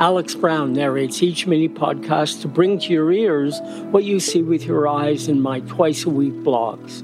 [0.00, 4.64] Alex Brown narrates each mini podcast to bring to your ears what you see with
[4.64, 7.00] your eyes in my twice a week blogs.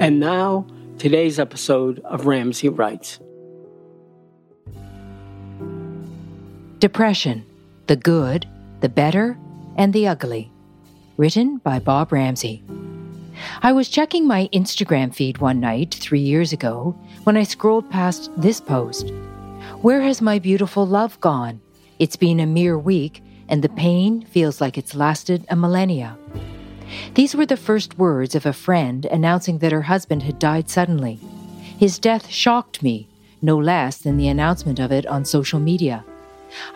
[0.00, 0.64] And now,
[0.98, 3.18] today's episode of Ramsay Writes
[6.78, 7.44] Depression
[7.88, 8.46] The Good,
[8.80, 9.36] the Better,
[9.76, 10.52] and the Ugly.
[11.16, 12.62] Written by Bob Ramsay.
[13.60, 18.30] I was checking my Instagram feed one night three years ago when I scrolled past
[18.36, 19.10] this post.
[19.82, 21.60] Where has my beautiful love gone?
[21.98, 26.16] It's been a mere week, and the pain feels like it's lasted a millennia.
[27.14, 31.18] These were the first words of a friend announcing that her husband had died suddenly.
[31.76, 33.08] His death shocked me,
[33.42, 36.04] no less than the announcement of it on social media.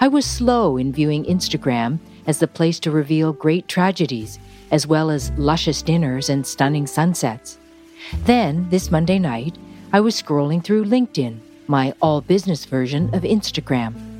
[0.01, 4.41] I was slow in viewing Instagram as the place to reveal great tragedies,
[4.73, 7.59] as well as luscious dinners and stunning sunsets.
[8.25, 9.57] Then, this Monday night,
[9.93, 14.12] I was scrolling through LinkedIn, my all business version of Instagram.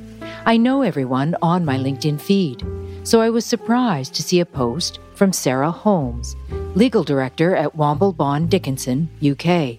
[0.45, 2.65] I know everyone on my LinkedIn feed,
[3.07, 6.35] so I was surprised to see a post from Sarah Holmes,
[6.75, 9.77] legal director at Womble Bond Dickinson, UK.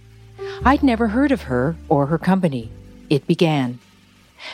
[0.64, 2.70] I'd never heard of her or her company.
[3.10, 3.78] It began.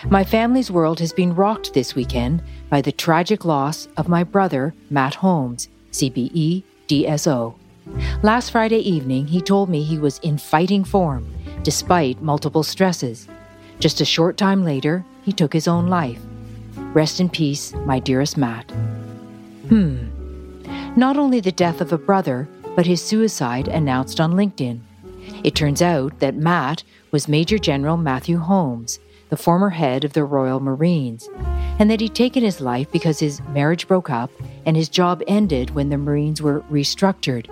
[0.05, 4.75] My family's world has been rocked this weekend by the tragic loss of my brother,
[4.91, 7.55] Matt Holmes, CBE DSO.
[8.25, 13.29] Last Friday evening, he told me he was in fighting form despite multiple stresses.
[13.81, 16.21] Just a short time later, he took his own life.
[16.93, 18.71] Rest in peace, my dearest Matt.
[19.69, 20.07] Hmm.
[20.97, 22.47] Not only the death of a brother,
[22.77, 24.81] but his suicide announced on LinkedIn.
[25.45, 28.99] It turns out that Matt was Major General Matthew Holmes,
[29.31, 31.29] the former head of the Royal Marines,
[31.79, 34.31] and that he'd taken his life because his marriage broke up
[34.67, 37.49] and his job ended when the Marines were restructured.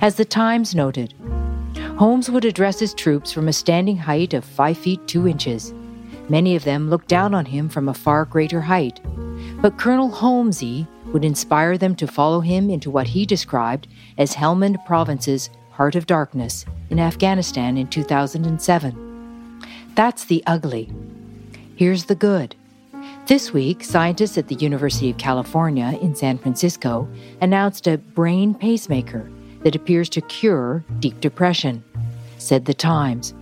[0.00, 1.14] As the Times noted,
[1.98, 5.74] Holmes would address his troops from a standing height of 5 feet 2 inches.
[6.28, 9.00] Many of them looked down on him from a far greater height.
[9.60, 14.86] But Colonel Holmesy would inspire them to follow him into what he described as Helmand
[14.86, 19.64] Province's Heart of Darkness in Afghanistan in 2007.
[19.96, 20.92] That's the ugly.
[21.74, 22.54] Here's the good.
[23.26, 27.08] This week, scientists at the University of California in San Francisco
[27.40, 29.28] announced a brain pacemaker
[29.62, 31.82] that appears to cure deep depression,
[32.38, 33.34] said The Times.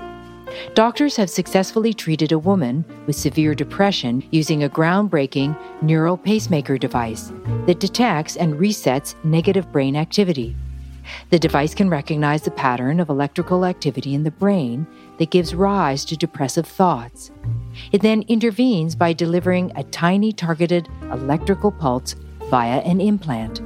[0.74, 7.32] Doctors have successfully treated a woman with severe depression using a groundbreaking neural pacemaker device
[7.66, 10.56] that detects and resets negative brain activity.
[11.30, 14.86] The device can recognize the pattern of electrical activity in the brain
[15.18, 17.30] that gives rise to depressive thoughts.
[17.92, 22.14] It then intervenes by delivering a tiny targeted electrical pulse
[22.50, 23.60] via an implant.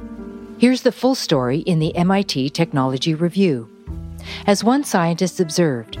[0.61, 3.67] Here's the full story in the MIT Technology Review.
[4.45, 5.97] As one scientist observed,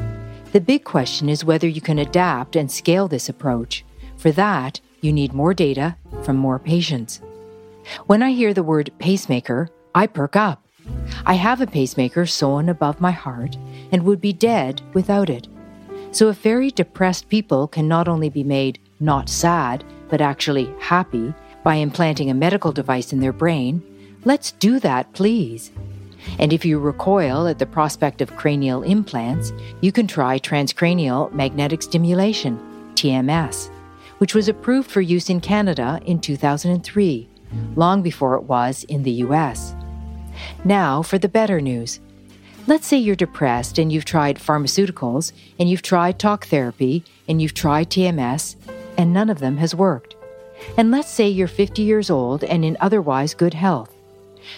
[0.51, 3.83] the big question is whether you can adapt and scale this approach.
[4.17, 7.21] For that, you need more data from more patients.
[8.05, 10.63] When I hear the word pacemaker, I perk up.
[11.25, 13.57] I have a pacemaker sewn above my heart
[13.91, 15.47] and would be dead without it.
[16.11, 21.33] So, if very depressed people can not only be made not sad, but actually happy
[21.63, 23.81] by implanting a medical device in their brain,
[24.25, 25.71] let's do that, please.
[26.39, 29.51] And if you recoil at the prospect of cranial implants,
[29.81, 32.59] you can try transcranial magnetic stimulation,
[32.95, 33.69] TMS,
[34.19, 37.27] which was approved for use in Canada in 2003,
[37.75, 39.73] long before it was in the US.
[40.63, 41.99] Now for the better news.
[42.67, 47.55] Let's say you're depressed and you've tried pharmaceuticals and you've tried talk therapy and you've
[47.55, 48.55] tried TMS
[48.97, 50.15] and none of them has worked.
[50.77, 53.95] And let's say you're 50 years old and in otherwise good health.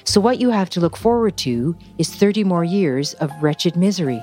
[0.04, 4.22] So, what you have to look forward to is 30 more years of wretched misery,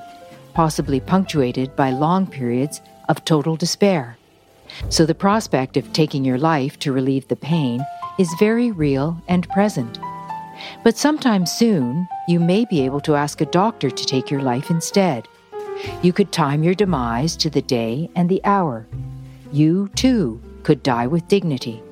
[0.55, 4.17] possibly punctuated by long periods of total despair.
[4.89, 7.85] So, the prospect of taking your life to relieve the pain
[8.19, 9.99] is very real and present.
[10.85, 14.71] But sometime soon, you may be able to ask a doctor to take your life
[14.71, 15.27] instead.
[16.03, 18.87] You could time your demise to the day and the hour.
[19.53, 21.83] You, too, could die with dignity.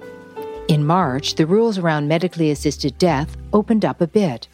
[0.68, 4.48] In March, the rules around medically assisted death opened up a bit.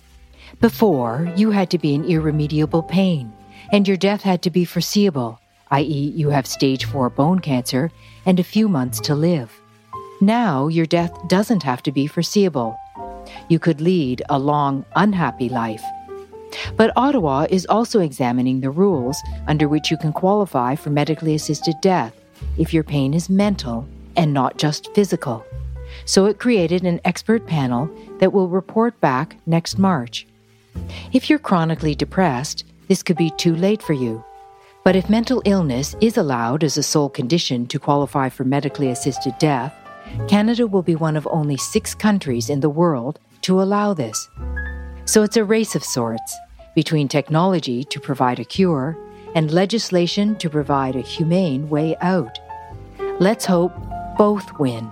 [0.61, 3.33] Before, you had to be in irremediable pain,
[3.73, 7.91] and your death had to be foreseeable, i.e., you have stage 4 bone cancer
[8.27, 9.51] and a few months to live.
[10.21, 12.79] Now, your death doesn't have to be foreseeable.
[13.49, 15.83] You could lead a long, unhappy life.
[16.77, 21.75] But Ottawa is also examining the rules under which you can qualify for medically assisted
[21.83, 22.15] death
[22.59, 25.45] if your pain is mental and not just physical.
[26.05, 30.27] So it created an expert panel that will report back next March.
[31.13, 34.25] If you're chronically depressed, this could be too late for you.
[34.83, 39.35] But if mental illness is allowed as a sole condition to qualify for medically assisted
[39.39, 39.75] death,
[40.29, 44.29] Canada will be one of only six countries in the world to allow this.
[45.07, 46.37] So it's a race of sorts
[46.75, 48.97] between technology to provide a cure
[49.35, 52.39] and legislation to provide a humane way out.
[53.21, 53.73] Let's hope
[54.17, 54.91] both win.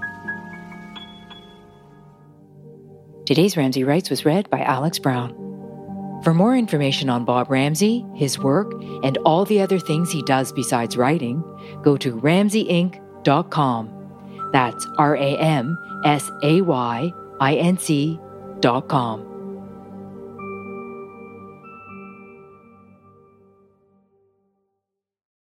[3.24, 5.32] Today's Ramsay Writes was read by Alex Brown.
[6.24, 8.72] For more information on Bob Ramsay, his work,
[9.04, 11.40] and all the other things he does besides writing,
[11.82, 14.50] go to ramsayinc.com.
[14.52, 19.31] That's R A M S A Y I N C.com.